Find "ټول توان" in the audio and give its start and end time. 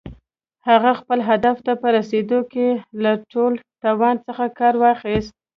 3.31-4.15